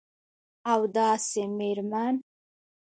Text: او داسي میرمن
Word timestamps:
او 0.71 0.81
داسي 0.95 1.43
میرمن 1.57 2.15